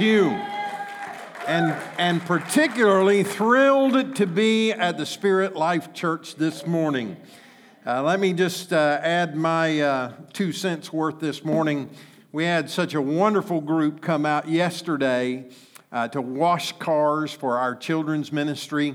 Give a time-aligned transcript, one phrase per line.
[0.00, 0.30] you.
[1.46, 7.16] And and particularly thrilled to be at the spirit life church this morning.
[7.84, 11.90] Uh, let me just uh, add my uh, two cents worth this morning.
[12.30, 15.48] We had such a wonderful group come out yesterday
[15.90, 18.94] uh, to wash cars for our children's ministry.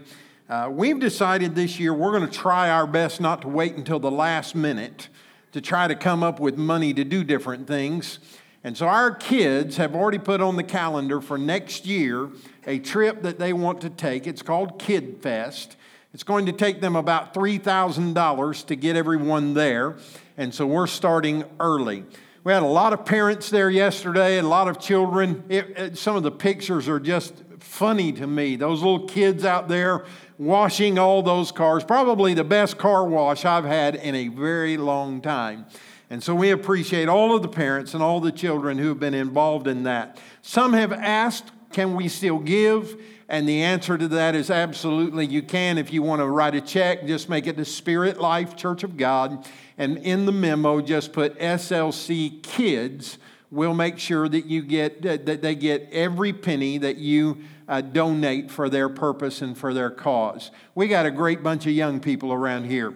[0.49, 3.99] Uh, we've decided this year we're going to try our best not to wait until
[3.99, 5.09] the last minute
[5.51, 8.19] to try to come up with money to do different things
[8.63, 12.29] and so our kids have already put on the calendar for next year
[12.65, 14.27] a trip that they want to take.
[14.27, 15.77] It's called Kid Fest.
[16.13, 19.97] It's going to take them about $3,000 to get everyone there.
[20.35, 22.05] And so we're starting early.
[22.43, 25.43] We had a lot of parents there yesterday, and a lot of children.
[25.49, 28.55] It, it, some of the pictures are just funny to me.
[28.55, 30.05] Those little kids out there
[30.37, 35.19] washing all those cars, probably the best car wash I've had in a very long
[35.21, 35.65] time.
[36.09, 39.13] And so we appreciate all of the parents and all the children who have been
[39.13, 40.17] involved in that.
[40.41, 42.95] Some have asked, can we still give?
[43.29, 45.77] And the answer to that is absolutely you can.
[45.77, 48.95] If you want to write a check, just make it the Spirit Life Church of
[48.95, 49.45] God.
[49.77, 53.17] And in the memo, just put SLC Kids.
[53.51, 58.49] We'll make sure that you get that they get every penny that you uh, donate
[58.49, 60.51] for their purpose and for their cause.
[60.73, 62.95] We got a great bunch of young people around here.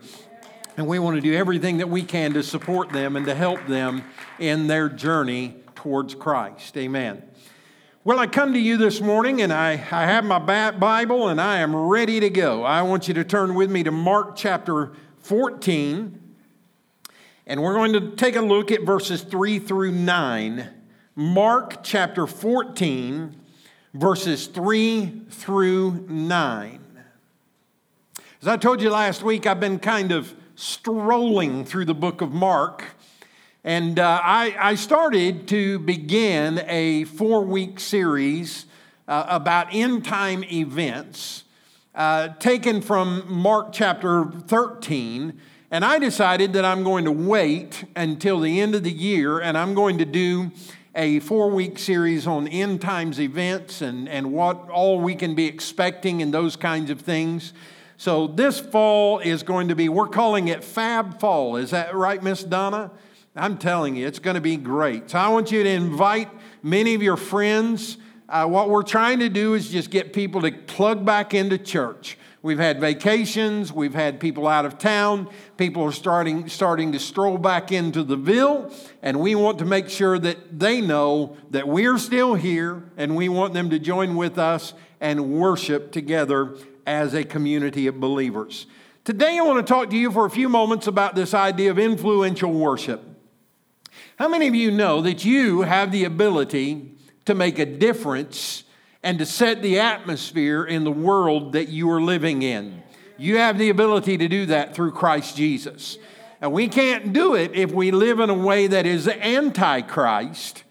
[0.81, 3.67] And we want to do everything that we can to support them and to help
[3.67, 4.03] them
[4.39, 6.75] in their journey towards Christ.
[6.75, 7.21] Amen.
[8.03, 11.59] Well, I come to you this morning and I, I have my Bible and I
[11.59, 12.63] am ready to go.
[12.63, 16.19] I want you to turn with me to Mark chapter 14.
[17.45, 20.67] And we're going to take a look at verses 3 through 9.
[21.13, 23.35] Mark chapter 14,
[23.93, 26.79] verses 3 through 9.
[28.41, 32.31] As I told you last week, I've been kind of strolling through the book of
[32.31, 32.83] Mark.
[33.63, 38.65] And uh, I, I, started to begin a four week series
[39.07, 41.43] uh, about end time events
[41.93, 45.39] uh, taken from Mark chapter 13.
[45.69, 49.57] And I decided that I'm going to wait until the end of the year and
[49.57, 50.51] I'm going to do
[50.95, 55.45] a four week series on end times events and, and what all we can be
[55.45, 57.53] expecting and those kinds of things.
[58.01, 61.57] So this fall is going to be, we're calling it Fab Fall.
[61.57, 62.89] Is that right, Miss Donna?
[63.35, 65.11] I'm telling you, it's going to be great.
[65.11, 66.27] So I want you to invite
[66.63, 67.99] many of your friends.
[68.27, 72.17] Uh, what we're trying to do is just get people to plug back into church.
[72.41, 77.37] We've had vacations, we've had people out of town, people are starting, starting to stroll
[77.37, 78.73] back into the Ville,
[79.03, 83.29] and we want to make sure that they know that we're still here and we
[83.29, 86.55] want them to join with us and worship together
[86.85, 88.67] as a community of believers.
[89.03, 91.79] Today, I want to talk to you for a few moments about this idea of
[91.79, 93.03] influential worship.
[94.17, 96.91] How many of you know that you have the ability
[97.25, 98.63] to make a difference
[99.01, 102.83] and to set the atmosphere in the world that you are living in?
[103.17, 105.97] You have the ability to do that through Christ Jesus.
[106.39, 110.63] And we can't do it if we live in a way that is anti-Christ.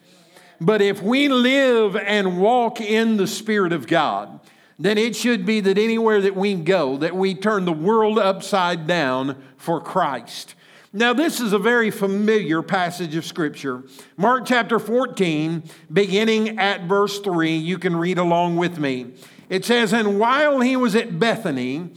[0.60, 4.40] But if we live and walk in the Spirit of God,
[4.80, 8.86] then it should be that anywhere that we go, that we turn the world upside
[8.86, 10.54] down for Christ.
[10.90, 13.84] Now, this is a very familiar passage of Scripture.
[14.16, 19.12] Mark chapter 14, beginning at verse 3, you can read along with me.
[19.50, 21.90] It says, And while he was at Bethany,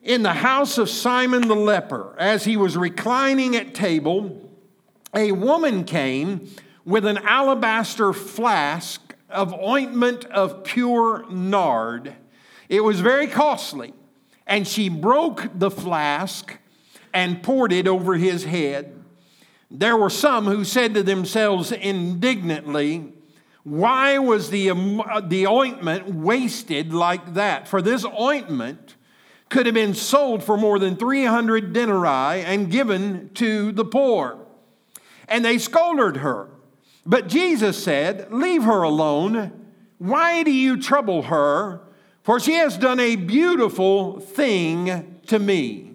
[0.00, 4.48] in the house of Simon the leper, as he was reclining at table,
[5.14, 6.48] a woman came
[6.84, 9.01] with an alabaster flask
[9.32, 12.14] of ointment of pure nard.
[12.68, 13.94] It was very costly.
[14.46, 16.58] And she broke the flask
[17.12, 19.02] and poured it over his head.
[19.70, 23.12] There were some who said to themselves indignantly,
[23.62, 27.68] Why was the, um, the ointment wasted like that?
[27.68, 28.96] For this ointment
[29.48, 34.38] could have been sold for more than 300 denarii and given to the poor.
[35.28, 36.48] And they scolded her.
[37.04, 39.52] But Jesus said, Leave her alone.
[39.98, 41.80] Why do you trouble her?
[42.22, 45.94] For she has done a beautiful thing to me.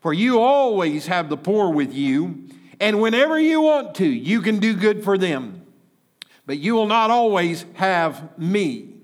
[0.00, 2.48] For you always have the poor with you,
[2.80, 5.66] and whenever you want to, you can do good for them.
[6.46, 8.94] But you will not always have me.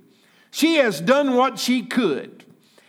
[0.51, 2.45] She has done what she could,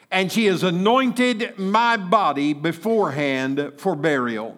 [0.09, 4.55] and she has anointed my body beforehand for burial.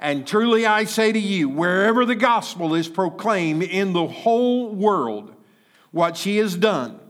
[0.00, 5.34] And truly I say to you, wherever the gospel is proclaimed in the whole world,
[5.90, 7.00] what she has done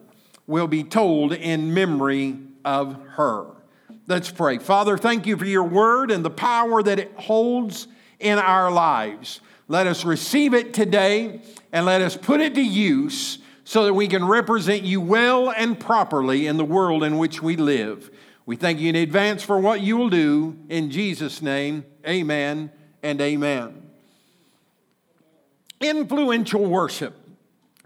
[0.47, 3.47] will be told in memory of her.
[4.07, 4.59] Let's pray.
[4.59, 7.89] Father, thank you for your word and the power that it holds
[8.19, 9.41] in our lives.
[9.69, 11.43] Let us receive it today
[11.73, 15.79] and let us put it to use so that we can represent you well and
[15.79, 18.11] properly in the world in which we live.
[18.47, 20.57] We thank you in advance for what you will do.
[20.71, 22.71] In Jesus' name, amen
[23.03, 23.83] and amen.
[25.81, 27.17] Influential worship.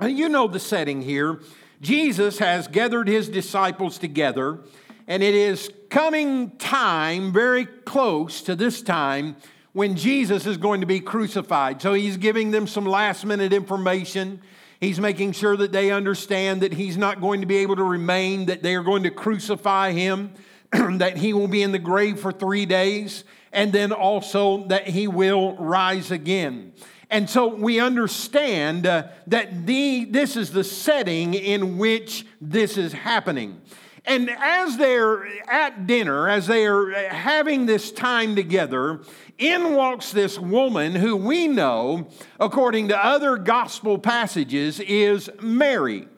[0.00, 1.40] Uh, you know the setting here.
[1.80, 4.60] Jesus has gathered his disciples together,
[5.06, 9.36] and it is coming time, very close to this time,
[9.72, 11.82] when Jesus is going to be crucified.
[11.82, 14.40] So he's giving them some last minute information.
[14.80, 18.46] He's making sure that they understand that he's not going to be able to remain,
[18.46, 20.34] that they are going to crucify him.
[20.72, 25.06] that he will be in the grave for three days, and then also that he
[25.06, 26.72] will rise again.
[27.10, 32.94] And so we understand uh, that the, this is the setting in which this is
[32.94, 33.60] happening.
[34.04, 39.02] And as they're at dinner, as they are having this time together,
[39.38, 42.08] in walks this woman who we know,
[42.40, 46.08] according to other gospel passages, is Mary.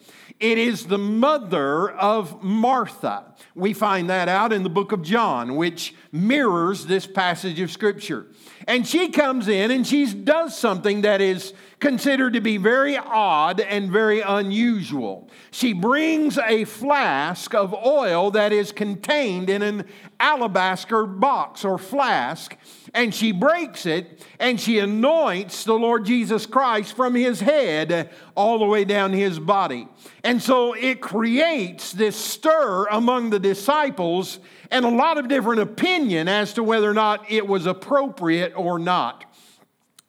[0.40, 3.34] It is the mother of Martha.
[3.54, 8.26] We find that out in the book of John, which mirrors this passage of Scripture.
[8.66, 13.60] And she comes in and she does something that is considered to be very odd
[13.60, 15.30] and very unusual.
[15.50, 19.84] She brings a flask of oil that is contained in an
[20.18, 22.56] alabaster box or flask,
[22.94, 28.58] and she breaks it and she anoints the Lord Jesus Christ from his head all
[28.60, 29.88] the way down his body.
[30.22, 34.38] And so it creates this stir among the disciples
[34.70, 38.78] and a lot of different opinion as to whether or not it was appropriate or
[38.78, 39.24] not.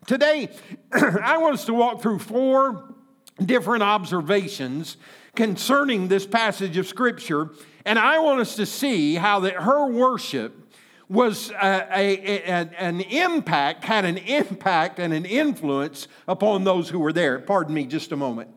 [0.06, 0.50] Today,
[0.94, 2.94] I want us to walk through four
[3.44, 4.98] different observations
[5.36, 7.50] concerning this passage of Scripture,
[7.84, 10.65] and I want us to see how that her worship
[11.08, 17.00] was a, a, a, an impact, had an impact and an influence upon those who
[17.00, 17.40] were there.
[17.40, 18.50] Pardon me just a moment.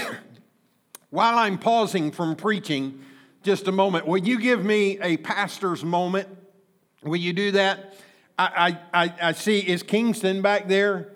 [1.10, 3.00] While I'm pausing from preaching,
[3.42, 6.28] just a moment, will you give me a pastor's moment?
[7.02, 7.94] Will you do that?
[8.38, 11.12] I, I, I see, is Kingston back there?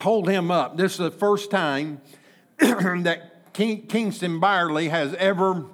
[0.00, 0.76] Hold him up.
[0.76, 2.00] This is the first time
[2.58, 5.64] that King, Kingston Byerly has ever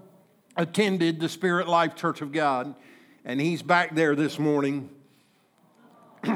[0.56, 2.74] attended the Spirit Life Church of God,
[3.24, 4.88] and he's back there this morning.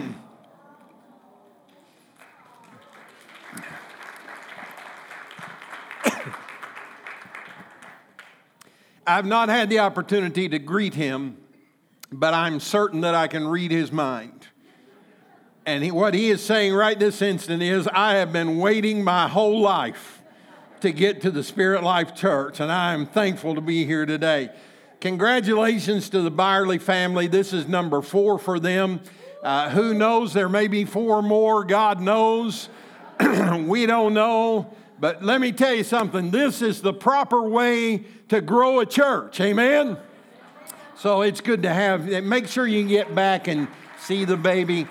[9.07, 11.39] I've not had the opportunity to greet him,
[12.13, 14.49] but I'm certain that I can read his mind.
[15.67, 19.29] And he, what he is saying right this instant is, I have been waiting my
[19.29, 20.20] whole life
[20.81, 24.51] to get to the Spirit Life Church, and I am thankful to be here today.
[25.01, 27.27] Congratulations to the Byerly family.
[27.27, 29.01] This is number four for them.
[29.43, 30.33] Uh, who knows?
[30.33, 31.65] There may be four more.
[31.65, 32.69] God knows.
[33.61, 34.75] we don't know.
[34.99, 39.41] But let me tell you something this is the proper way to grow a church.
[39.41, 39.97] Amen?
[40.97, 43.69] So it's good to have, make sure you get back and
[44.01, 44.87] see the baby.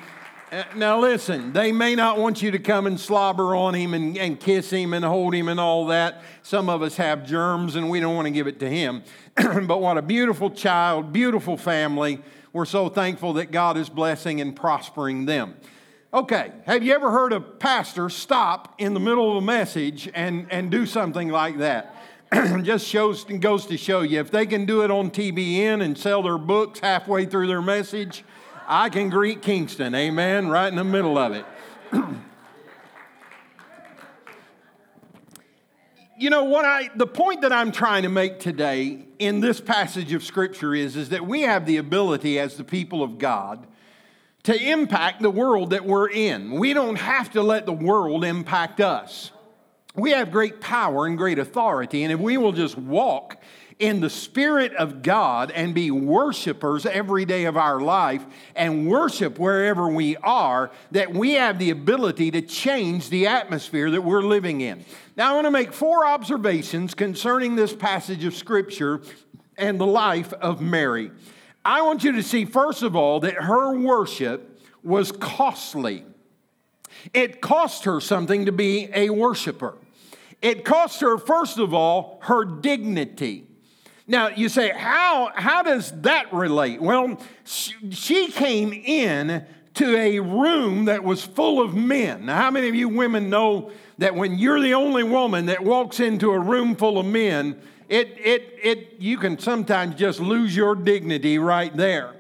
[0.52, 4.18] Uh, now, listen, they may not want you to come and slobber on him and,
[4.18, 6.24] and kiss him and hold him and all that.
[6.42, 9.04] Some of us have germs and we don't want to give it to him.
[9.36, 12.20] but what a beautiful child, beautiful family.
[12.52, 15.56] We're so thankful that God is blessing and prospering them.
[16.12, 20.48] Okay, have you ever heard a pastor stop in the middle of a message and,
[20.50, 21.96] and do something like that?
[22.64, 26.24] Just shows goes to show you if they can do it on TBN and sell
[26.24, 28.24] their books halfway through their message,
[28.72, 31.44] I can greet Kingston, amen, right in the middle of it.
[36.20, 40.14] you know what I the point that I'm trying to make today in this passage
[40.14, 43.66] of scripture is is that we have the ability as the people of God
[44.44, 46.52] to impact the world that we're in.
[46.52, 49.32] We don't have to let the world impact us.
[49.96, 53.42] We have great power and great authority, and if we will just walk
[53.80, 59.40] in the Spirit of God and be worshipers every day of our life and worship
[59.40, 64.60] wherever we are, that we have the ability to change the atmosphere that we're living
[64.60, 64.84] in.
[65.16, 69.02] Now, I want to make four observations concerning this passage of Scripture
[69.58, 71.12] and the life of Mary.
[71.64, 76.06] I want you to see, first of all, that her worship was costly.
[77.14, 79.78] It cost her something to be a worshiper.
[80.42, 83.49] It cost her, first of all, her dignity.
[84.10, 86.82] Now, you say, how, how does that relate?
[86.82, 92.26] Well, she came in to a room that was full of men.
[92.26, 96.00] Now, how many of you women know that when you're the only woman that walks
[96.00, 100.74] into a room full of men, it, it, it, you can sometimes just lose your
[100.74, 102.16] dignity right there.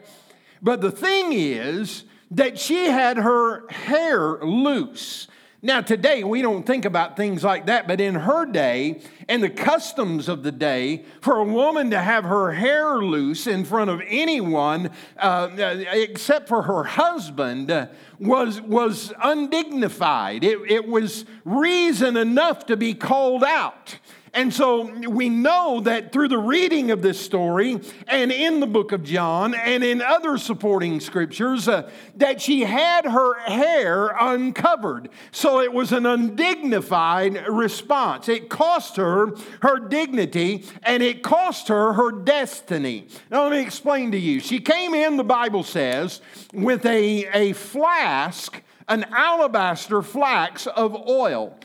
[0.61, 5.27] But the thing is that she had her hair loose.
[5.61, 9.49] Now, today, we don't think about things like that, but in her day and the
[9.49, 14.01] customs of the day, for a woman to have her hair loose in front of
[14.07, 15.49] anyone uh,
[15.91, 17.87] except for her husband uh,
[18.19, 20.45] was, was undignified.
[20.45, 23.99] It, it was reason enough to be called out.
[24.33, 28.91] And so we know that through the reading of this story and in the book
[28.91, 35.09] of John and in other supporting scriptures, uh, that she had her hair uncovered.
[35.31, 38.29] So it was an undignified response.
[38.29, 43.07] It cost her her dignity and it cost her her destiny.
[43.31, 44.39] Now, let me explain to you.
[44.39, 46.21] She came in, the Bible says,
[46.53, 51.57] with a, a flask, an alabaster flax of oil.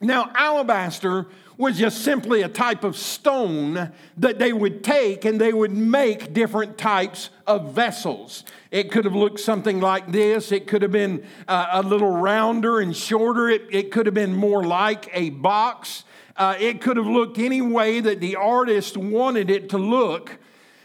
[0.00, 1.26] Now, alabaster
[1.58, 6.32] was just simply a type of stone that they would take and they would make
[6.34, 8.44] different types of vessels.
[8.70, 10.52] It could have looked something like this.
[10.52, 13.48] It could have been uh, a little rounder and shorter.
[13.48, 16.04] It, it could have been more like a box.
[16.36, 20.38] Uh, it could have looked any way that the artist wanted it to look.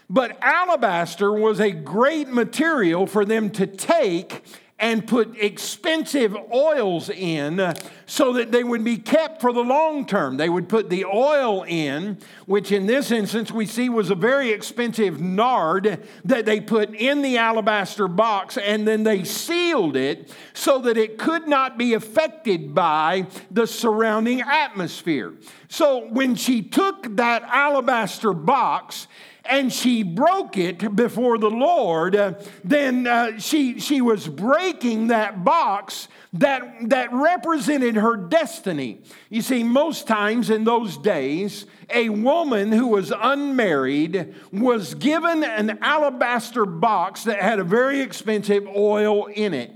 [0.09, 4.43] But alabaster was a great material for them to take
[4.81, 7.73] and put expensive oils in
[8.07, 10.37] so that they would be kept for the long term.
[10.37, 14.49] They would put the oil in, which in this instance we see was a very
[14.49, 20.79] expensive nard that they put in the alabaster box and then they sealed it so
[20.79, 25.35] that it could not be affected by the surrounding atmosphere.
[25.69, 29.07] So when she took that alabaster box,
[29.51, 35.43] and she broke it before the Lord, uh, then uh, she, she was breaking that
[35.43, 39.01] box that, that represented her destiny.
[39.29, 45.79] You see, most times in those days, a woman who was unmarried was given an
[45.81, 49.75] alabaster box that had a very expensive oil in it.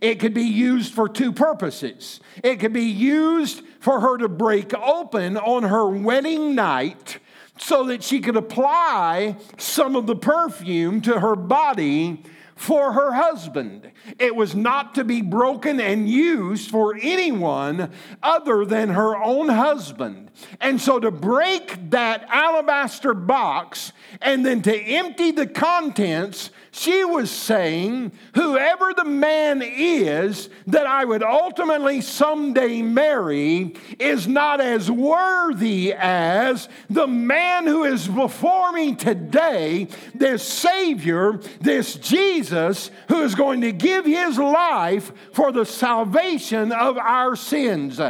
[0.00, 2.20] It could be used for two purposes.
[2.44, 7.18] It could be used for her to break open on her wedding night
[7.58, 12.22] so that she could apply some of the perfume to her body
[12.54, 13.90] for her husband.
[14.18, 17.90] It was not to be broken and used for anyone
[18.22, 20.30] other than her own husband.
[20.60, 27.30] And so to break that alabaster box and then to empty the contents she was
[27.30, 35.94] saying, whoever the man is that I would ultimately someday marry is not as worthy
[35.94, 43.62] as the man who is before me today, this Savior, this Jesus, who is going
[43.62, 48.00] to give his life for the salvation of our sins.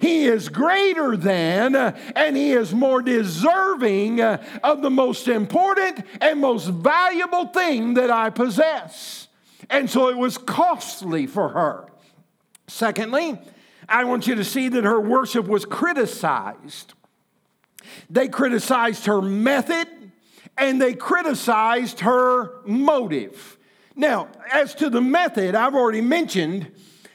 [0.00, 6.66] He is greater than and he is more deserving of the most important and most
[6.68, 9.28] valuable thing that I possess.
[9.70, 11.88] And so it was costly for her.
[12.66, 13.38] Secondly,
[13.88, 16.94] I want you to see that her worship was criticized.
[18.10, 19.86] They criticized her method
[20.58, 23.58] and they criticized her motive.
[23.96, 26.70] Now, as to the method, I've already mentioned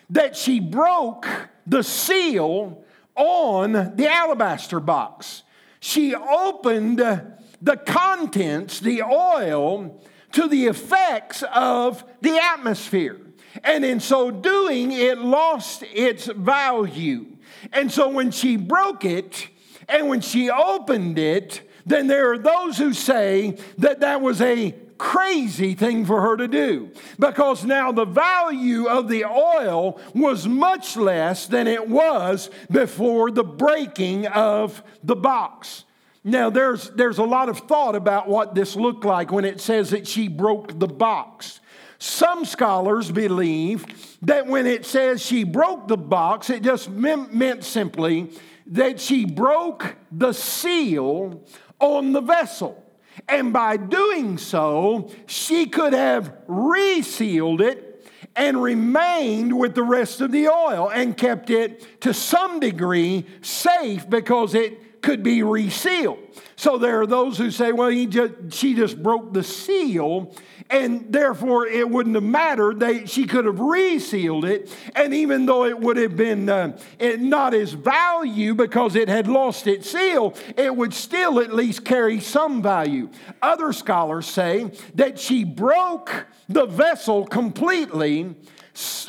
[0.10, 1.28] that she broke
[1.68, 2.84] the seal
[3.16, 5.44] on the alabaster box.
[5.80, 13.20] She opened the contents, the oil, to the effects of the atmosphere.
[13.64, 17.28] And in so doing, it lost its value.
[17.72, 19.50] And so when she broke it
[19.88, 24.74] and when she opened it, then there are those who say that that was a
[25.02, 30.96] crazy thing for her to do because now the value of the oil was much
[30.96, 35.86] less than it was before the breaking of the box.
[36.24, 39.90] Now, there's, there's a lot of thought about what this looked like when it says
[39.90, 41.62] that she broke the box.
[41.98, 43.88] Some scholars believe
[44.22, 49.96] that when it says she broke the box, it just meant simply that she broke
[50.12, 51.44] the seal
[51.80, 52.81] on the vessel.
[53.28, 57.88] And by doing so, she could have resealed it
[58.36, 64.10] and remained with the rest of the oil and kept it to some degree safe
[64.10, 66.20] because it could be resealed.
[66.56, 70.36] So there are those who say, well, just, she just broke the seal
[70.72, 72.80] and therefore it wouldn't have mattered.
[72.80, 77.54] They, she could have resealed it, and even though it would have been uh, not
[77.54, 82.62] as value because it had lost its seal, it would still at least carry some
[82.62, 83.10] value.
[83.42, 88.36] Other scholars say that she broke the vessel completely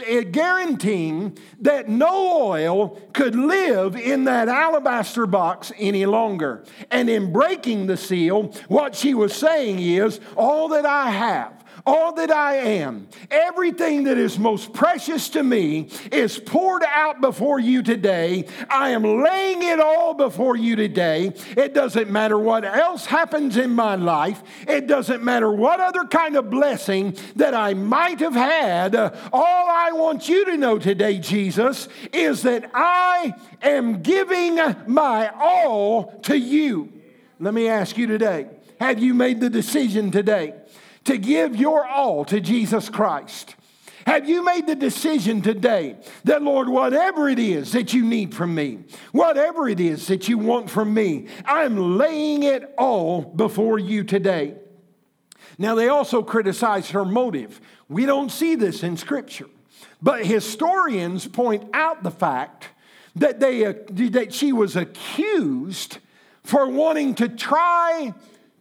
[0.04, 6.64] Eh, guaranteeing that no oil could live in that alabaster box any longer.
[6.90, 12.12] And in breaking the seal, what she was saying is all that I have all
[12.14, 17.82] that I am, everything that is most precious to me is poured out before you
[17.82, 18.46] today.
[18.70, 21.32] I am laying it all before you today.
[21.56, 26.36] It doesn't matter what else happens in my life, it doesn't matter what other kind
[26.36, 28.94] of blessing that I might have had.
[29.32, 36.20] All I want you to know today, Jesus, is that I am giving my all
[36.22, 36.92] to you.
[37.40, 38.48] Let me ask you today
[38.80, 40.54] have you made the decision today?
[41.04, 43.54] To give your all to Jesus Christ?
[44.06, 48.54] Have you made the decision today that, Lord, whatever it is that you need from
[48.54, 48.80] me,
[49.12, 54.56] whatever it is that you want from me, I'm laying it all before you today?
[55.56, 57.60] Now, they also criticized her motive.
[57.88, 59.46] We don't see this in Scripture,
[60.00, 62.70] but historians point out the fact
[63.16, 65.98] that, they, uh, that she was accused
[66.42, 68.14] for wanting to try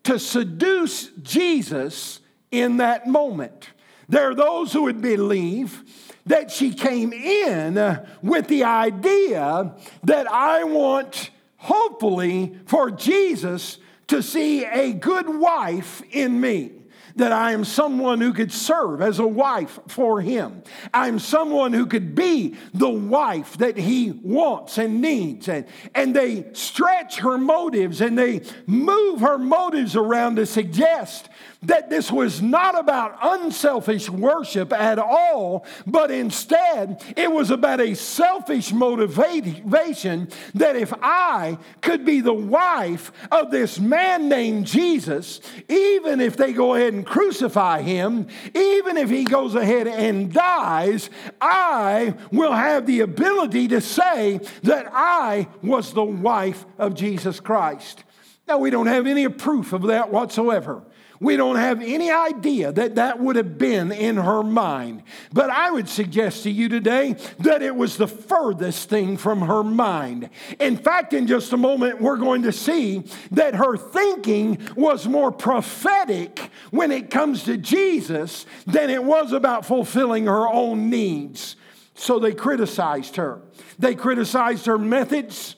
[0.04, 2.20] to seduce Jesus
[2.52, 3.70] in that moment.
[4.10, 5.84] There are those who would believe
[6.26, 13.78] that she came in with the idea that I want, hopefully, for Jesus
[14.08, 16.81] to see a good wife in me
[17.22, 20.64] that I am someone who could serve as a wife for him.
[20.94, 25.48] I'm someone who could be the wife that he wants and needs.
[25.48, 31.30] And, and they stretch her motives and they move her motives around to suggest
[31.64, 37.94] that this was not about unselfish worship at all, but instead it was about a
[37.94, 46.20] selfish motivation that if I could be the wife of this man named Jesus, even
[46.20, 48.26] if they go ahead and crucify him,
[48.56, 51.10] even if he goes ahead and dies,
[51.42, 58.06] I will have the ability to say that I was the wife of Jesus Christ.
[58.48, 60.84] Now, we don't have any proof of that whatsoever.
[61.22, 65.04] We don't have any idea that that would have been in her mind.
[65.32, 69.64] But I would suggest to you today that it was the furthest thing from her
[69.64, 70.32] mind.
[70.60, 75.32] In fact, in just a moment, we're going to see that her thinking was more
[75.32, 81.56] prophetic when it comes to Jesus than it was about fulfilling her own needs.
[81.94, 83.44] So they criticized her.
[83.78, 85.56] They criticized her methods.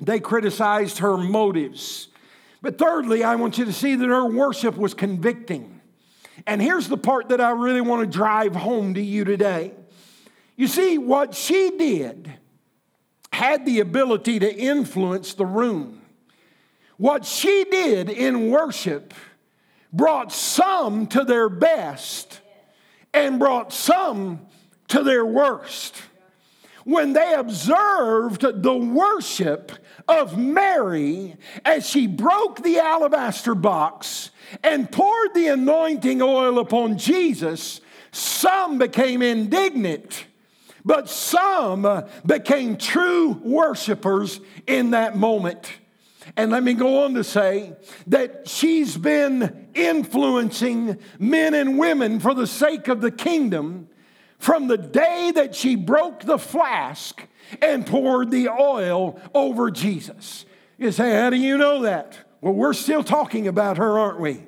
[0.00, 2.07] They criticized her motives.
[2.60, 5.80] But thirdly, I want you to see that her worship was convicting.
[6.46, 9.72] And here's the part that I really want to drive home to you today.
[10.56, 12.32] You see, what she did
[13.32, 16.02] had the ability to influence the room.
[16.96, 19.14] What she did in worship
[19.92, 22.40] brought some to their best
[23.14, 24.40] and brought some
[24.88, 26.02] to their worst.
[26.88, 29.72] When they observed the worship
[30.08, 34.30] of Mary as she broke the alabaster box
[34.64, 40.24] and poured the anointing oil upon Jesus, some became indignant,
[40.82, 45.70] but some became true worshipers in that moment.
[46.38, 47.74] And let me go on to say
[48.06, 53.90] that she's been influencing men and women for the sake of the kingdom
[54.38, 57.22] from the day that she broke the flask
[57.62, 60.44] and poured the oil over Jesus.
[60.78, 62.18] You say, How do you know that?
[62.40, 64.44] Well, we're still talking about her, aren't we?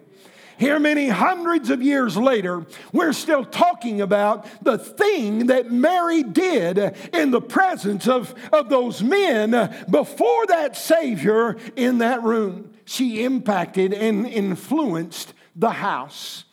[0.61, 6.77] Here, many hundreds of years later, we're still talking about the thing that Mary did
[7.15, 12.75] in the presence of, of those men before that Savior in that room.
[12.85, 16.45] She impacted and influenced the house.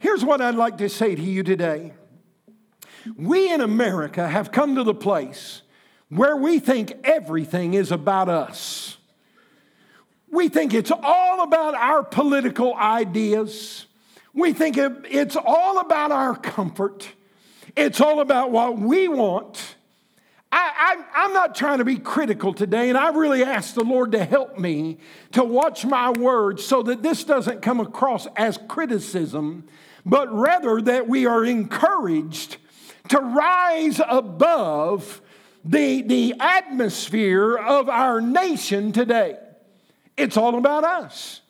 [0.00, 1.94] Here's what I'd like to say to you today.
[3.16, 5.62] We in America have come to the place
[6.08, 8.96] where we think everything is about us.
[10.30, 13.86] We think it's all about our political ideas.
[14.34, 17.08] We think it's all about our comfort.
[17.76, 19.76] It's all about what we want.
[20.52, 24.24] I, am not trying to be critical today, and I really ask the Lord to
[24.24, 24.98] help me
[25.32, 29.66] to watch my words so that this doesn't come across as criticism,
[30.06, 32.56] but rather that we are encouraged
[33.08, 35.20] to rise above
[35.64, 39.36] the, the atmosphere of our nation today.
[40.16, 41.40] It's all about us.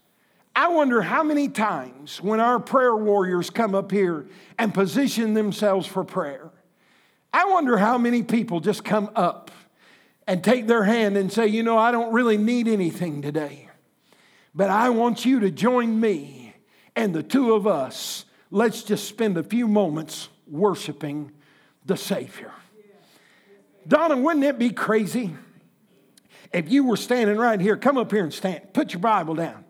[0.54, 4.26] I wonder how many times when our prayer warriors come up here
[4.58, 6.50] and position themselves for prayer,
[7.32, 9.50] I wonder how many people just come up
[10.26, 13.68] and take their hand and say, You know, I don't really need anything today,
[14.54, 16.54] but I want you to join me
[16.96, 18.24] and the two of us.
[18.50, 21.32] Let's just spend a few moments worshiping
[21.86, 22.52] the Savior.
[23.86, 25.34] Donna, wouldn't it be crazy
[26.52, 27.76] if you were standing right here?
[27.76, 28.72] Come up here and stand.
[28.72, 29.65] Put your Bible down.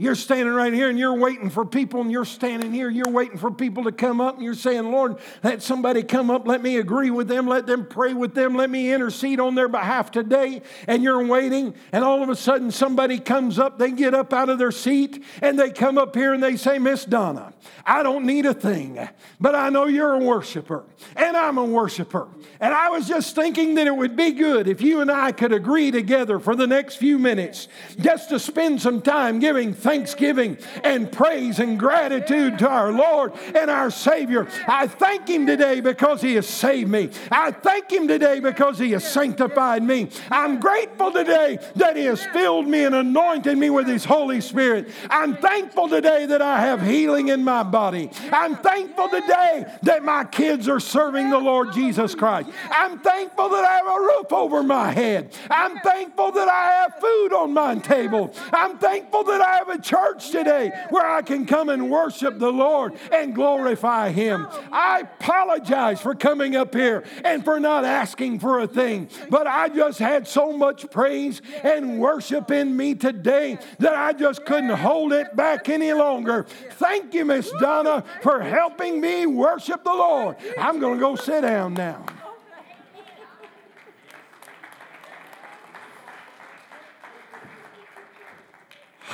[0.00, 3.36] You're standing right here and you're waiting for people, and you're standing here, you're waiting
[3.36, 6.78] for people to come up, and you're saying, Lord, let somebody come up, let me
[6.78, 10.62] agree with them, let them pray with them, let me intercede on their behalf today.
[10.86, 14.48] And you're waiting, and all of a sudden somebody comes up, they get up out
[14.48, 17.52] of their seat, and they come up here and they say, Miss Donna,
[17.84, 19.06] I don't need a thing,
[19.38, 20.82] but I know you're a worshiper,
[21.14, 22.26] and I'm a worshiper.
[22.58, 25.52] And I was just thinking that it would be good if you and I could
[25.52, 30.56] agree together for the next few minutes just to spend some time giving thanks thanksgiving
[30.84, 34.46] and praise and gratitude to our Lord and our Savior.
[34.68, 37.10] I thank Him today because He has saved me.
[37.28, 40.08] I thank Him today because He has sanctified me.
[40.30, 44.90] I'm grateful today that He has filled me and anointed me with His Holy Spirit.
[45.10, 48.10] I'm thankful today that I have healing in my body.
[48.30, 52.48] I'm thankful today that my kids are serving the Lord Jesus Christ.
[52.70, 55.32] I'm thankful that I have a roof over my head.
[55.50, 58.32] I'm thankful that I have food on my table.
[58.52, 62.52] I'm thankful that I have a church today where I can come and worship the
[62.52, 64.46] Lord and glorify Him.
[64.72, 69.68] I apologize for coming up here and for not asking for a thing, but I
[69.68, 75.12] just had so much praise and worship in me today that I just couldn't hold
[75.12, 76.44] it back any longer.
[76.72, 80.36] Thank you, Miss Donna, for helping me worship the Lord.
[80.58, 82.04] I'm going to go sit down now.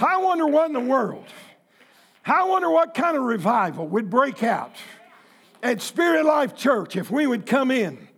[0.00, 1.26] I wonder what in the world,
[2.24, 4.74] I wonder what kind of revival would break out
[5.62, 8.08] at Spirit Life Church if we would come in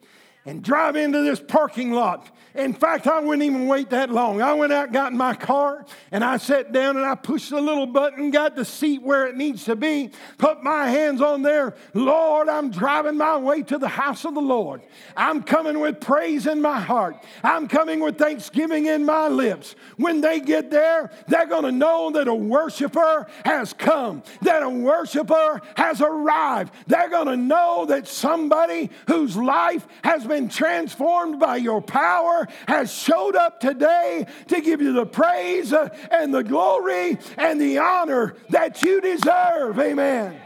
[0.45, 4.43] and drive into this parking lot in fact, I wouldn't even wait that long.
[4.43, 7.61] I went out, got in my car, and I sat down and I pushed the
[7.61, 11.77] little button, got the seat where it needs to be, put my hands on there.
[11.95, 14.83] Lord, I'm driving my way to the house of the Lord.
[15.17, 17.17] I'm coming with praise in my heart.
[17.45, 19.77] I'm coming with thanksgiving in my lips.
[19.97, 24.69] When they get there, they're going to know that a worshiper has come, that a
[24.69, 26.75] worshiper has arrived.
[26.89, 32.93] They're going to know that somebody whose life has been transformed by your power has
[32.93, 38.37] showed up today to give you the praise uh, and the glory and the honor
[38.51, 39.79] that you deserve.
[39.79, 40.41] Amen.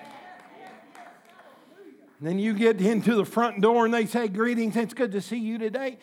[2.21, 5.39] then you get into the front door and they say, Greetings, it's good to see
[5.39, 5.99] you today.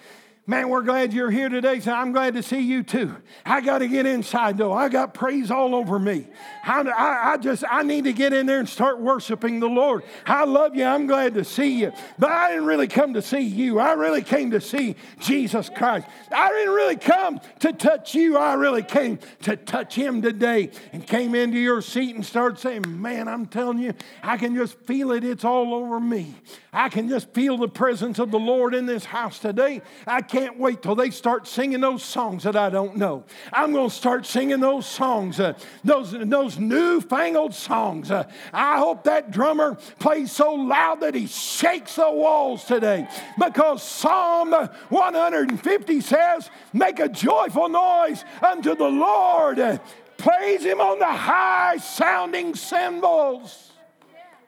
[0.49, 1.79] Man, we're glad you're here today.
[1.79, 3.15] So I'm glad to see you too.
[3.45, 4.73] I got to get inside though.
[4.73, 6.25] I got praise all over me.
[6.69, 10.03] I, I, just, I need to get in there and start worshiping the Lord.
[10.25, 10.83] I love you.
[10.83, 11.93] I'm glad to see you.
[12.17, 13.79] But I didn't really come to see you.
[13.79, 16.07] I really came to see Jesus Christ.
[16.31, 18.37] I didn't really come to touch you.
[18.37, 22.83] I really came to touch him today and came into your seat and started saying,
[22.87, 25.23] man, I'm telling you, I can just feel it.
[25.23, 26.35] It's all over me.
[26.73, 29.81] I can just feel the presence of the Lord in this house today.
[30.05, 33.23] I can't can't wait till they start singing those songs that I don't know.
[33.51, 35.53] I'm going to start singing those songs, uh,
[35.83, 38.11] those, those newfangled songs.
[38.11, 43.07] Uh, I hope that drummer plays so loud that he shakes the walls today
[43.39, 49.59] because Psalm 150 says, Make a joyful noise unto the Lord.
[49.59, 49.77] Uh,
[50.17, 53.71] praise him on the high sounding cymbals.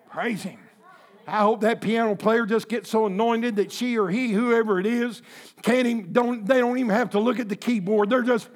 [0.09, 0.59] Praise him.
[1.27, 4.85] I hope that piano player just gets so anointed that she or he, whoever it
[4.85, 5.21] is,
[5.61, 8.09] can't even, don't, they don't even have to look at the keyboard.
[8.09, 8.49] They're just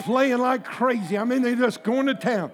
[0.00, 1.16] playing like crazy.
[1.16, 2.50] I mean, they're just going to town.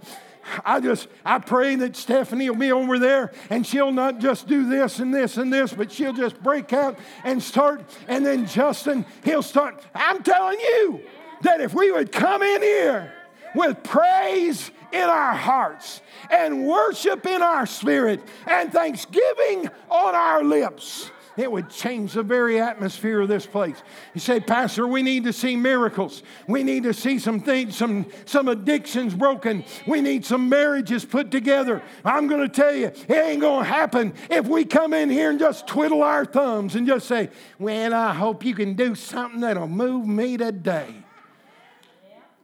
[0.65, 4.69] I just, I pray that Stephanie will be over there and she'll not just do
[4.69, 7.83] this and this and this, but she'll just break out and start.
[8.09, 9.83] And then Justin, he'll start.
[9.95, 11.01] I'm telling you
[11.43, 13.13] that if we would come in here
[13.55, 21.11] with praise in our hearts and worship in our spirit and thanksgiving on our lips,
[21.37, 23.77] it would change the very atmosphere of this place.
[24.15, 26.23] You say, Pastor, we need to see miracles.
[26.47, 29.65] We need to see some things, some, some addictions broken.
[29.87, 31.83] We need some marriages put together.
[32.05, 35.31] I'm going to tell you, it ain't going to happen if we come in here
[35.31, 39.41] and just twiddle our thumbs and just say, Well, I hope you can do something
[39.41, 40.95] that'll move me today.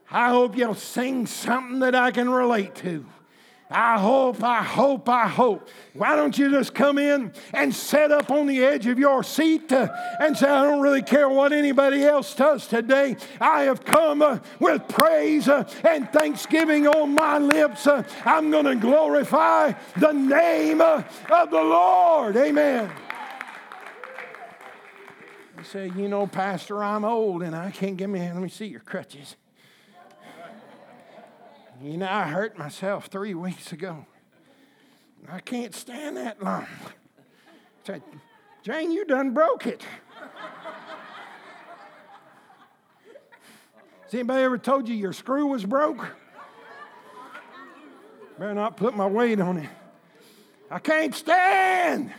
[0.09, 3.05] I hope you'll sing something that I can relate to.
[3.71, 5.69] I hope, I hope, I hope.
[5.93, 9.71] Why don't you just come in and set up on the edge of your seat
[9.71, 9.87] uh,
[10.19, 13.15] and say, I don't really care what anybody else does today.
[13.39, 17.87] I have come uh, with praise uh, and thanksgiving on my lips.
[17.87, 21.03] Uh, I'm going to glorify the name uh,
[21.33, 22.35] of the Lord.
[22.35, 22.91] Amen.
[25.57, 28.19] You say, you know, Pastor, I'm old and I can't get me.
[28.19, 29.35] Let me see your crutches.
[31.83, 34.05] You know, I hurt myself three weeks ago.
[35.27, 36.67] I can't stand that long.
[38.61, 39.83] Jane, you done broke it.
[44.03, 46.05] Has anybody ever told you your screw was broke?
[48.37, 49.69] Better not put my weight on it.
[50.69, 52.13] I can't stand.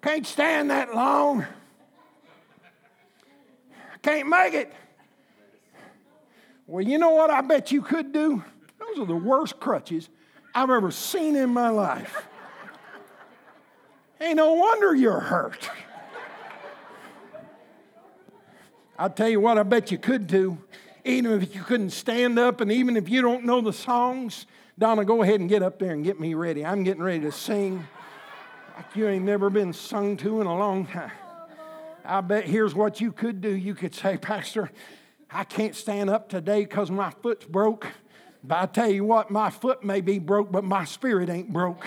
[0.00, 1.44] Can't stand that long.
[3.72, 4.72] I can't make it.
[6.68, 8.44] Well, you know what I bet you could do?
[8.96, 10.08] Those are the worst crutches
[10.54, 12.26] I've ever seen in my life.
[14.20, 15.68] Ain't no wonder you're hurt.
[18.98, 20.56] I'll tell you what, I bet you could do.
[21.04, 24.46] Even if you couldn't stand up, and even if you don't know the songs,
[24.78, 26.64] Donna, go ahead and get up there and get me ready.
[26.64, 27.86] I'm getting ready to sing
[28.74, 31.12] like you ain't never been sung to in a long time.
[32.02, 33.50] I bet here's what you could do.
[33.54, 34.70] You could say, Pastor,
[35.30, 37.86] I can't stand up today because my foot's broke.
[38.46, 41.84] But I tell you what, my foot may be broke, but my spirit ain't broke.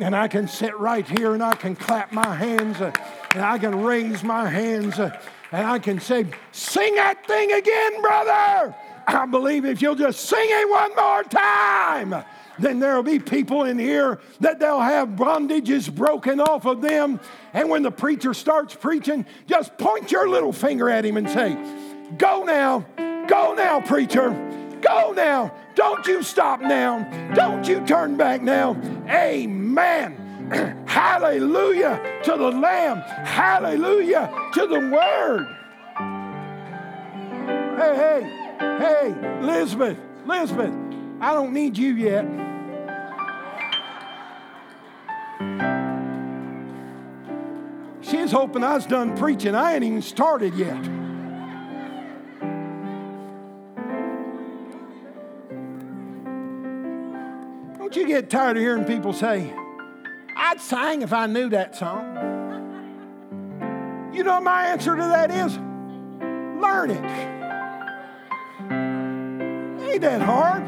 [0.00, 2.92] And I can sit right here and I can clap my hands uh,
[3.32, 5.16] and I can raise my hands uh,
[5.52, 8.74] and I can say, Sing that thing again, brother.
[9.06, 12.24] I believe if you'll just sing it one more time,
[12.58, 17.20] then there'll be people in here that they'll have bondages broken off of them.
[17.52, 21.56] And when the preacher starts preaching, just point your little finger at him and say,
[22.18, 22.84] Go now,
[23.28, 24.30] go now, preacher,
[24.80, 25.54] go now.
[25.74, 27.02] Don't you stop now.
[27.34, 28.76] Don't you turn back now.
[29.08, 30.84] Amen.
[30.86, 32.98] Hallelujah to the Lamb.
[33.24, 35.46] Hallelujah to the Word.
[37.76, 40.72] Hey, hey, hey, Elizabeth, Elizabeth,
[41.20, 42.24] I don't need you yet.
[48.00, 49.54] She's hoping I was done preaching.
[49.54, 51.03] I ain't even started yet.
[57.94, 59.54] Don't you get tired of hearing people say,
[60.36, 62.02] I'd sing if I knew that song?
[64.12, 65.56] You know my answer to that is
[66.60, 67.04] learn it.
[69.80, 70.64] it ain't that hard.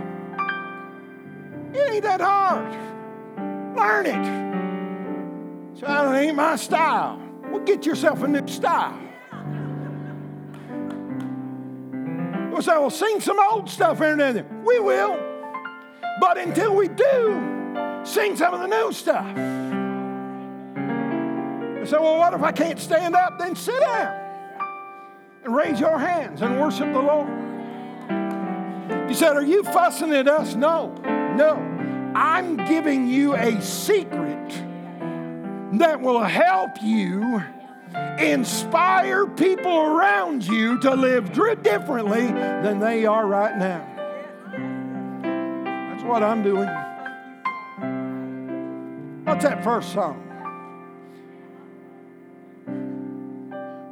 [1.74, 2.72] It ain't that hard.
[3.76, 5.80] Learn it.
[5.80, 7.20] So that ain't my style.
[7.50, 9.00] Well, get yourself a new style.
[12.52, 14.46] We'll say, well, sing some old stuff in there.
[14.64, 15.25] We will.
[16.20, 19.36] But until we do, sing some of the new stuff.
[21.88, 23.38] So, well, what if I can't stand up?
[23.38, 24.12] Then sit down
[25.44, 27.28] and raise your hands and worship the Lord.
[29.08, 30.54] You said, Are you fussing at us?
[30.54, 30.92] No,
[31.36, 31.54] no.
[32.16, 34.48] I'm giving you a secret
[35.78, 37.42] that will help you
[38.18, 43.95] inspire people around you to live differently than they are right now.
[46.06, 46.68] What I'm doing.
[49.24, 50.22] What's that first song?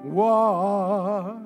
[0.04, 1.36] What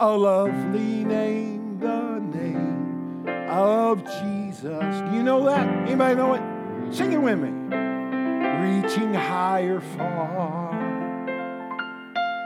[0.00, 5.00] a lovely name, the name of Jesus.
[5.08, 5.68] Do you know that?
[5.86, 6.94] Anybody know it?
[6.94, 7.50] Sing it with me.
[7.50, 10.70] Reaching higher far.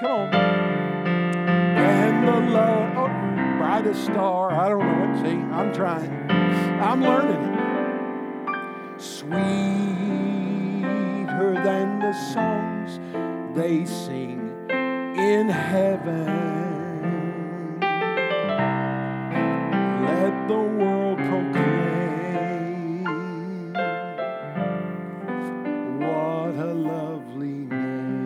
[0.00, 0.34] Come on.
[0.34, 4.52] And the love, oh, brightest star.
[4.52, 5.22] I don't know it.
[5.22, 6.28] See, I'm trying.
[6.80, 7.58] I'm learning it.
[9.00, 9.38] Sweeter
[11.62, 12.98] than the songs
[13.56, 16.26] they sing in heaven.
[20.04, 23.04] Let the world proclaim
[26.00, 28.24] what a lovely name.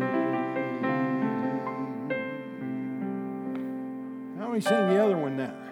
[4.39, 5.72] Now we sing the other one now.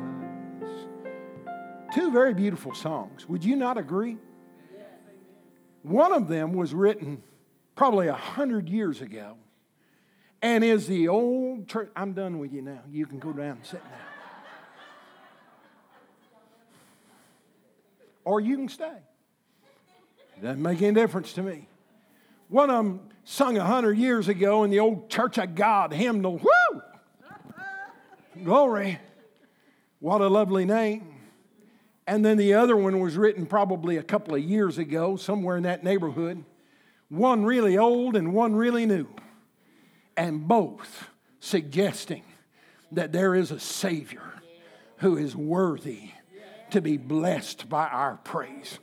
[1.93, 3.27] Two very beautiful songs.
[3.27, 4.17] Would you not agree?
[5.83, 7.23] One of them was written
[7.75, 9.37] probably a hundred years ago
[10.41, 11.89] and is the old church.
[11.95, 12.81] I'm done with you now.
[12.89, 13.91] You can go down and sit now.
[18.23, 18.97] Or you can stay.
[20.41, 21.67] Doesn't make any difference to me.
[22.49, 26.37] One of them sung a hundred years ago in the old Church of God hymnal.
[26.37, 26.81] Woo!
[28.43, 28.99] Glory.
[29.99, 31.10] What a lovely name.
[32.07, 35.63] And then the other one was written probably a couple of years ago, somewhere in
[35.63, 36.43] that neighborhood.
[37.09, 39.07] One really old and one really new.
[40.17, 41.09] And both
[41.39, 42.23] suggesting
[42.91, 44.41] that there is a Savior
[44.97, 46.11] who is worthy
[46.71, 48.79] to be blessed by our praise.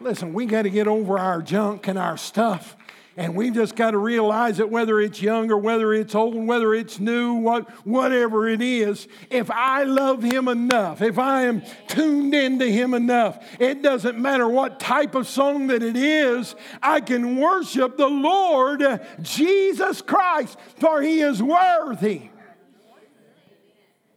[0.00, 2.76] Listen, we got to get over our junk and our stuff.
[3.14, 6.72] And we've just got to realize that whether it's young or whether it's old, whether
[6.72, 12.34] it's new, what, whatever it is, if I love Him enough, if I am tuned
[12.34, 17.36] into Him enough, it doesn't matter what type of song that it is, I can
[17.36, 18.82] worship the Lord
[19.20, 22.30] Jesus Christ, for He is worthy.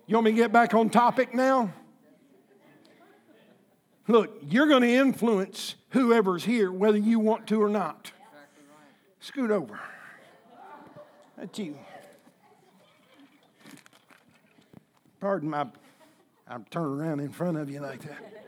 [0.08, 1.74] You want me to get back on topic now?
[4.08, 8.12] Look, you're going to influence whoever's here, whether you want to or not.
[9.26, 9.80] Scoot over.
[11.36, 11.76] That's you.
[15.20, 15.66] Pardon my,
[16.48, 18.46] I'm turning around in front of you like that.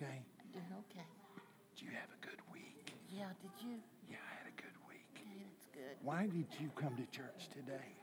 [0.00, 0.22] okay?
[0.52, 1.06] Doing okay.
[1.76, 2.94] Did you have a good week?
[3.12, 3.76] Yeah, did you?
[4.08, 5.06] Yeah, I had a good week.
[5.14, 5.89] Okay, that's good.
[6.02, 7.94] Why did you come to church today?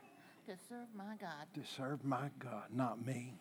[0.46, 1.46] To serve my God.
[1.54, 3.34] To serve my God, not me.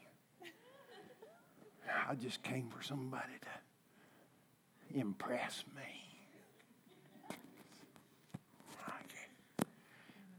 [2.10, 3.34] I just came for somebody
[4.92, 7.36] to impress me.
[8.80, 9.70] Okay.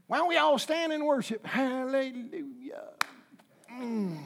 [0.07, 1.45] Why don't we all stand and worship?
[1.45, 2.89] Hallelujah.
[3.71, 4.17] Mm.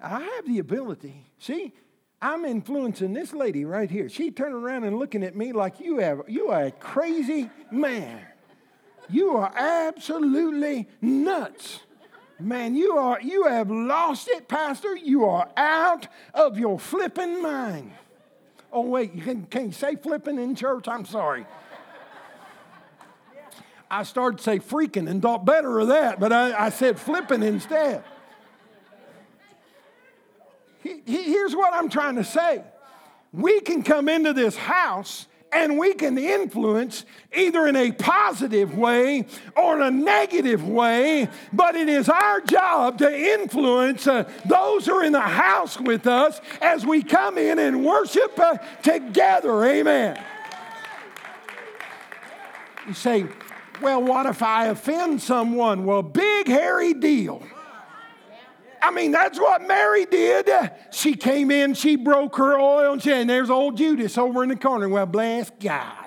[0.00, 1.26] I have the ability.
[1.38, 1.72] See,
[2.20, 4.08] I'm influencing this lady right here.
[4.08, 8.20] She turned around and looking at me like you have you are a crazy man.
[9.08, 11.80] You are absolutely nuts.
[12.40, 14.96] Man, you are you have lost it, Pastor.
[14.96, 17.92] You are out of your flipping mind.
[18.72, 20.88] Oh, wait, you can, can you say flipping in church?
[20.88, 21.46] I'm sorry.
[23.90, 27.42] I started to say freaking and thought better of that, but I, I said flipping
[27.42, 28.04] instead
[31.06, 32.62] here's what I'm trying to say
[33.32, 39.26] we can come into this house and we can influence either in a positive way
[39.56, 44.94] or in a negative way, but it is our job to influence uh, those who
[44.94, 49.64] are in the house with us as we come in and worship uh, together.
[49.64, 50.22] Amen.
[52.86, 53.26] You say,
[53.80, 55.84] well, what if I offend someone?
[55.84, 57.42] Well, big, hairy deal.
[58.82, 60.48] I mean, that's what Mary did.
[60.90, 64.48] She came in, she broke her oil, and, she, and there's old Judas over in
[64.48, 64.88] the corner.
[64.88, 65.97] Well, bless God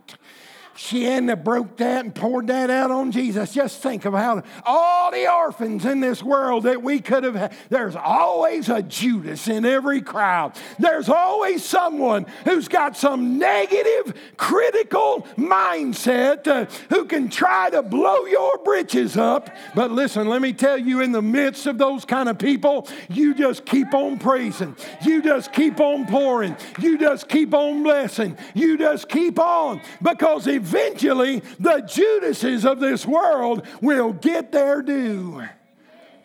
[0.82, 3.54] she hadn't have broke that and poured that out on Jesus.
[3.54, 7.54] Just think of how all the orphans in this world that we could have had.
[7.70, 10.54] There's always a Judas in every crowd.
[10.80, 18.26] There's always someone who's got some negative, critical mindset uh, who can try to blow
[18.26, 19.52] your britches up.
[19.76, 23.36] But listen, let me tell you, in the midst of those kind of people, you
[23.36, 24.76] just keep on praising.
[25.06, 26.58] You just keep on pouring.
[26.80, 28.36] You just keep on blessing.
[28.56, 34.82] You just keep on because if eventually the Judases of this world will get their
[34.82, 35.44] due.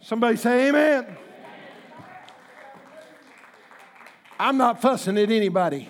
[0.00, 1.16] Somebody say amen.
[4.38, 5.88] I'm not fussing at anybody.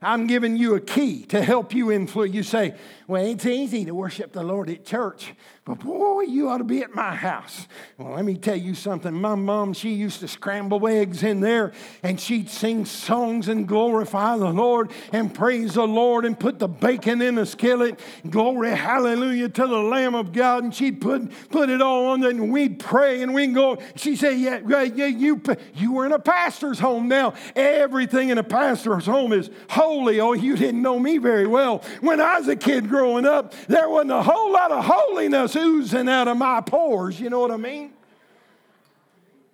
[0.00, 2.34] I'm giving you a key to help you influence.
[2.34, 2.74] You say,
[3.06, 5.34] well, it's easy to worship the Lord at church.
[5.66, 7.68] But boy, you ought to be at my house.
[7.96, 9.12] Well, let me tell you something.
[9.12, 14.36] My mom, she used to scramble eggs in there and she'd sing songs and glorify
[14.36, 17.98] the Lord and praise the Lord and put the bacon in the skillet.
[18.28, 20.64] Glory, hallelujah to the Lamb of God.
[20.64, 23.78] And she'd put, put it all on there and we'd pray and we'd go.
[23.96, 25.42] She'd say, yeah, yeah, you,
[25.74, 27.34] you were in a pastor's home now.
[27.56, 30.20] Everything in a pastor's home is holy.
[30.20, 31.82] Oh, you didn't know me very well.
[32.00, 36.08] When I was a kid growing up, there wasn't a whole lot of holiness oozing
[36.08, 37.18] out of my pores.
[37.18, 37.92] You know what I mean?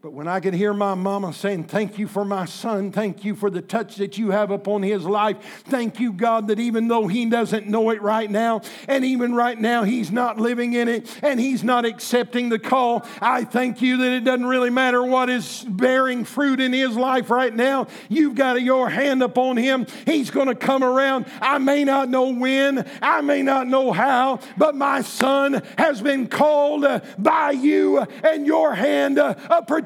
[0.03, 3.35] But when I could hear my mama saying, Thank you for my son, thank you
[3.35, 5.37] for the touch that you have upon his life,
[5.67, 9.61] thank you, God, that even though he doesn't know it right now, and even right
[9.61, 13.99] now he's not living in it, and he's not accepting the call, I thank you
[13.99, 17.87] that it doesn't really matter what is bearing fruit in his life right now.
[18.09, 19.87] You've got your hand upon him.
[20.07, 21.27] He's going to come around.
[21.43, 26.27] I may not know when, I may not know how, but my son has been
[26.27, 26.87] called
[27.19, 29.19] by you, and your hand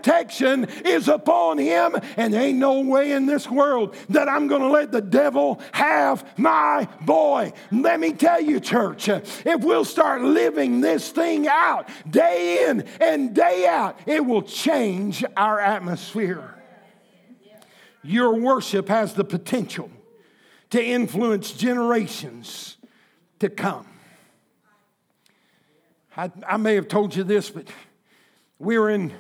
[0.05, 4.61] protection is upon him, and there ain't no way in this world that I'm going
[4.61, 7.55] to let the devil have my boy.
[7.73, 13.35] Let me tell you, church, if we'll start living this thing out day in and
[13.35, 16.55] day out, it will change our atmosphere.
[18.03, 19.91] Your worship has the potential
[20.69, 22.77] to influence generations
[23.39, 23.87] to come.
[26.15, 27.67] I, I may have told you this, but
[28.59, 29.15] we were in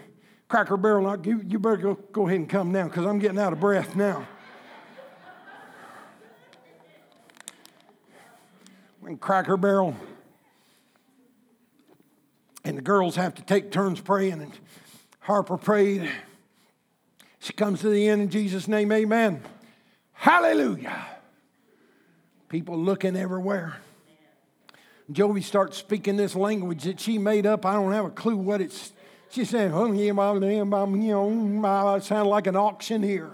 [0.48, 1.18] Cracker Barrel.
[1.24, 3.96] You, you better go, go ahead and come now because I'm getting out of breath
[3.96, 4.26] now.
[9.06, 9.94] In Cracker Barrel,
[12.64, 14.52] and the girls have to take turns praying, and
[15.20, 16.10] Harper prayed.
[17.38, 19.42] She comes to the end in Jesus' name, amen.
[20.12, 21.06] Hallelujah.
[22.48, 23.76] People looking everywhere.
[25.12, 27.66] Jovi starts speaking this language that she made up.
[27.66, 28.92] I don't have a clue what it's.
[29.34, 29.72] She said,
[31.12, 33.32] know, I sound like an auctioneer.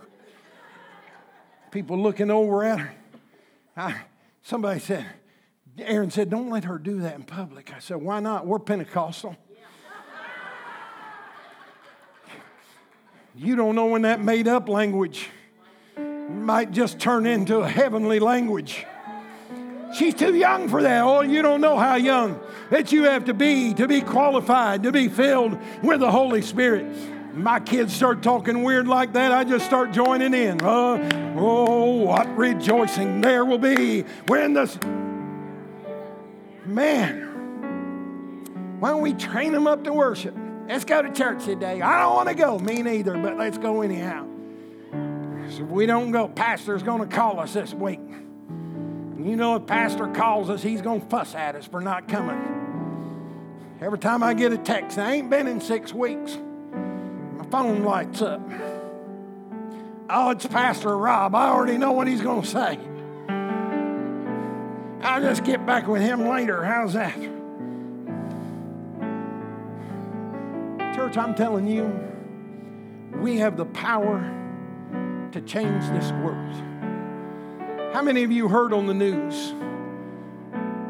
[1.70, 2.94] People looking over at her.
[3.76, 4.00] I,
[4.40, 5.04] somebody said,
[5.78, 7.70] Aaron said, don't let her do that in public.
[7.76, 8.46] I said, why not?
[8.46, 9.36] We're Pentecostal.
[13.34, 15.28] You don't know when that made up language
[16.30, 18.86] might just turn into a heavenly language.
[19.92, 21.02] She's too young for that.
[21.02, 24.92] Oh, you don't know how young that you have to be to be qualified, to
[24.92, 26.86] be filled with the Holy Spirit.
[27.34, 30.60] My kids start talking weird like that, I just start joining in.
[30.62, 34.66] Uh, oh, what rejoicing there will be when the.
[36.66, 37.26] Man,
[38.78, 40.36] why don't we train them up to worship?
[40.68, 41.80] Let's go to church today.
[41.80, 42.58] I don't want to go.
[42.58, 44.26] Me neither, but let's go anyhow.
[44.92, 48.00] So if we don't go, Pastor's going to call us this week.
[49.24, 52.38] You know, if Pastor calls us, he's going to fuss at us for not coming.
[53.80, 56.38] Every time I get a text, I ain't been in six weeks,
[57.36, 58.40] my phone lights up.
[60.08, 61.34] Oh, it's Pastor Rob.
[61.34, 62.78] I already know what he's going to say.
[65.02, 66.64] I'll just get back with him later.
[66.64, 67.16] How's that?
[70.94, 71.92] Church, I'm telling you,
[73.20, 74.20] we have the power
[75.32, 76.69] to change this world.
[77.92, 79.52] How many of you heard on the news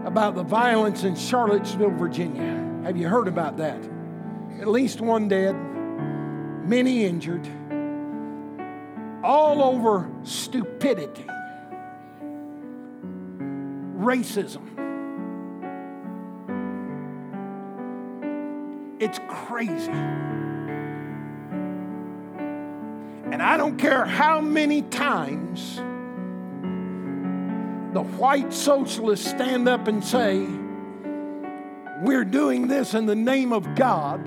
[0.05, 2.83] about the violence in Charlottesville, Virginia?
[2.85, 3.83] Have you heard about that?
[4.61, 7.49] At least one dead, many injured,
[9.25, 11.25] all over stupidity,
[13.97, 14.67] racism.
[19.01, 19.91] It's crazy.
[23.33, 25.81] And I don't care how many times
[27.93, 30.47] the white socialists stand up and say,
[32.03, 34.27] We're doing this in the name of God.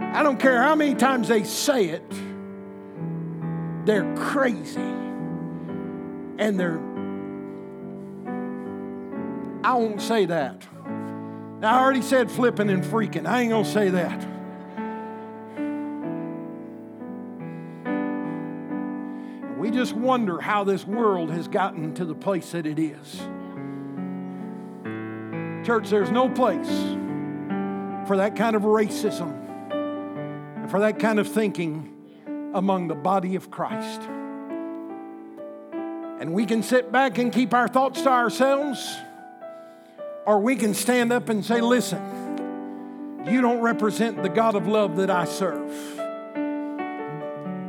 [0.00, 2.10] I don't care how many times they say it,
[3.84, 4.80] they're crazy.
[6.40, 6.78] And they're,
[9.64, 10.66] I won't say that.
[11.60, 13.26] Now, I already said flipping and freaking.
[13.26, 14.37] I ain't to say that.
[19.78, 23.16] Just wonder how this world has gotten to the place that it is.
[25.64, 26.66] Church, there's no place
[28.08, 29.32] for that kind of racism
[29.70, 31.94] and for that kind of thinking
[32.54, 34.00] among the body of Christ.
[36.20, 38.96] And we can sit back and keep our thoughts to ourselves
[40.26, 44.96] or we can stand up and say, Listen, you don't represent the God of love
[44.96, 45.97] that I serve.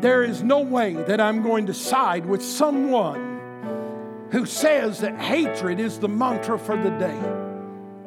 [0.02, 5.80] There is no way that I'm going to side with someone who says that hatred
[5.80, 7.20] is the mantra for the day,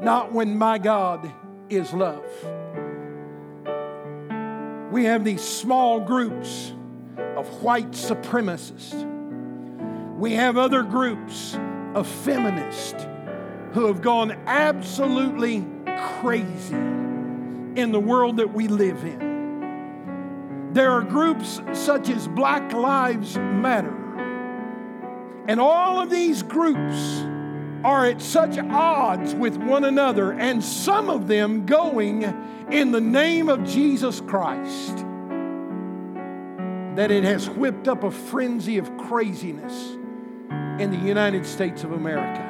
[0.01, 1.31] not when my God
[1.69, 2.25] is love.
[4.91, 6.73] We have these small groups
[7.37, 9.09] of white supremacists.
[10.17, 11.59] We have other groups
[11.95, 13.07] of feminists
[13.73, 15.67] who have gone absolutely
[16.21, 19.32] crazy in the world that we live in.
[20.73, 23.95] There are groups such as Black Lives Matter.
[25.47, 27.21] And all of these groups
[27.85, 32.23] are at such odds with one another, and some of them going
[32.71, 34.97] in the name of Jesus Christ,
[36.97, 39.91] that it has whipped up a frenzy of craziness
[40.79, 42.49] in the United States of America.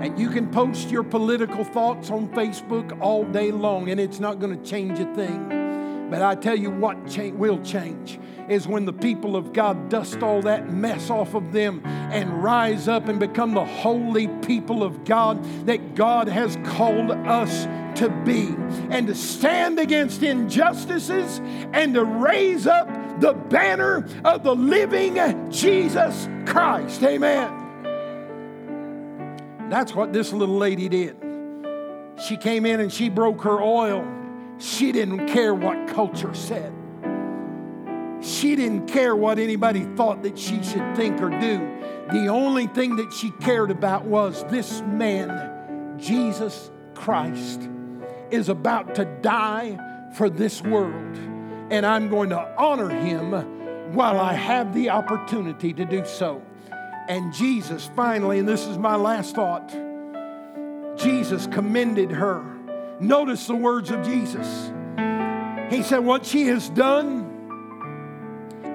[0.00, 4.38] And you can post your political thoughts on Facebook all day long, and it's not
[4.38, 5.63] going to change a thing.
[6.10, 10.22] But I tell you what cha- will change is when the people of God dust
[10.22, 15.04] all that mess off of them and rise up and become the holy people of
[15.04, 17.66] God that God has called us
[17.98, 18.48] to be,
[18.90, 21.40] and to stand against injustices
[21.72, 22.88] and to raise up
[23.20, 25.14] the banner of the living
[25.50, 27.02] Jesus Christ.
[27.04, 27.60] Amen.
[29.70, 31.16] That's what this little lady did.
[32.26, 34.04] She came in and she broke her oil.
[34.64, 36.72] She didn't care what culture said.
[38.22, 41.58] She didn't care what anybody thought that she should think or do.
[42.10, 47.68] The only thing that she cared about was this man, Jesus Christ
[48.30, 49.78] is about to die
[50.16, 51.14] for this world,
[51.70, 53.32] and I'm going to honor him
[53.92, 56.40] while I have the opportunity to do so.
[57.06, 59.68] And Jesus finally, and this is my last thought,
[60.96, 62.53] Jesus commended her.
[63.00, 64.70] Notice the words of Jesus.
[65.70, 67.30] He said, What she has done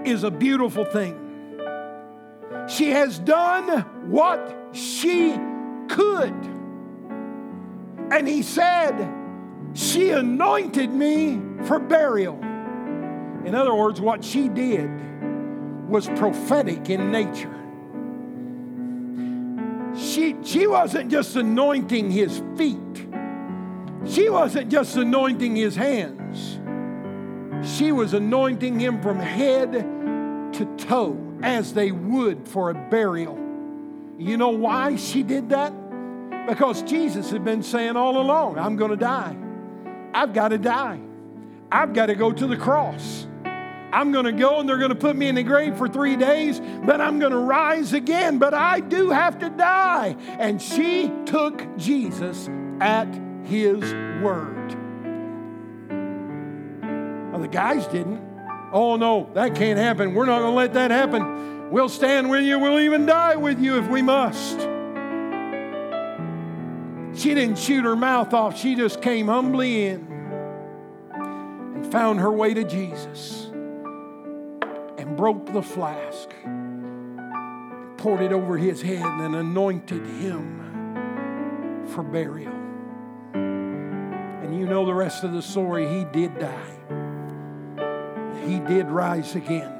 [0.05, 1.17] is a beautiful thing.
[2.67, 5.31] She has done what she
[5.87, 6.35] could.
[8.11, 9.11] And he said,
[9.73, 12.39] She anointed me for burial.
[13.45, 14.89] In other words, what she did
[15.87, 17.55] was prophetic in nature.
[19.97, 22.88] She, she wasn't just anointing his feet,
[24.05, 26.59] she wasn't just anointing his hands.
[27.77, 29.73] She was anointing him from head
[30.53, 33.37] to toe as they would for a burial.
[34.17, 35.73] You know why she did that?
[36.47, 39.37] Because Jesus had been saying all along, I'm going to die.
[40.13, 40.99] I've got to die.
[41.71, 43.27] I've got to go to the cross.
[43.91, 46.15] I'm going to go and they're going to put me in the grave for three
[46.15, 48.37] days, but I'm going to rise again.
[48.37, 50.15] But I do have to die.
[50.39, 53.81] And she took Jesus at his
[54.21, 54.75] word.
[57.31, 58.21] Well, the guys didn't.
[58.71, 60.13] Oh, no, that can't happen.
[60.13, 61.71] We're not going to let that happen.
[61.71, 62.59] We'll stand with you.
[62.59, 64.59] We'll even die with you if we must.
[67.19, 68.57] She didn't shoot her mouth off.
[68.57, 70.07] She just came humbly in
[71.13, 73.47] and found her way to Jesus
[74.97, 76.29] and broke the flask,
[77.97, 82.58] poured it over his head, and anointed him for burial.
[84.49, 85.87] And you know the rest of the story.
[85.87, 86.79] He did die
[88.49, 89.75] he did rise again.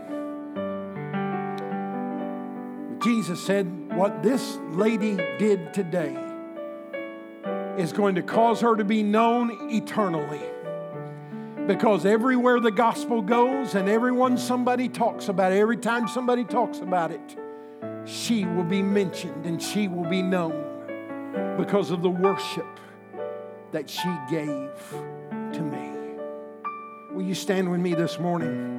[3.02, 6.16] Jesus said, What this lady did today
[7.78, 10.42] is going to cause her to be known eternally.
[11.66, 16.80] Because everywhere the gospel goes and everyone somebody talks about it, every time somebody talks
[16.80, 17.38] about it,
[18.06, 22.80] she will be mentioned and she will be known because of the worship
[23.72, 24.72] that she gave
[25.54, 25.90] to me.
[27.12, 28.78] Will you stand with me this morning?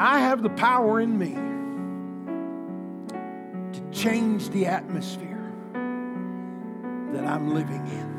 [0.00, 1.34] I have the power in me
[3.72, 5.52] to change the atmosphere
[7.12, 8.17] that I'm living in.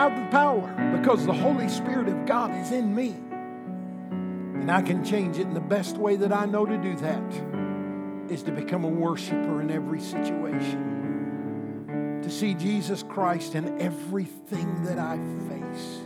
[0.00, 3.10] Have the power because the Holy Spirit of God is in me.
[3.10, 5.46] And I can change it.
[5.46, 9.60] And the best way that I know to do that is to become a worshiper
[9.60, 12.20] in every situation.
[12.22, 15.18] To see Jesus Christ in everything that I
[15.50, 15.98] face.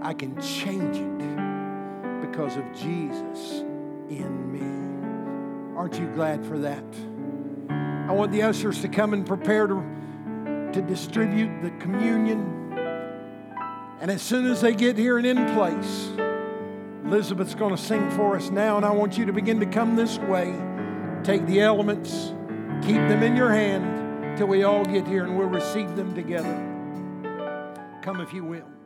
[0.00, 1.18] I can change it
[2.26, 3.64] because of Jesus
[4.08, 5.76] in me.
[5.76, 6.86] Aren't you glad for that?
[7.68, 12.57] I want the ushers to come and prepare to, to distribute the communion.
[14.00, 16.10] And as soon as they get here and in place,
[17.04, 19.96] Elizabeth's going to sing for us now, and I want you to begin to come
[19.96, 20.54] this way.
[21.24, 22.32] Take the elements,
[22.82, 26.54] keep them in your hand till we all get here and we'll receive them together.
[28.02, 28.77] Come if you will.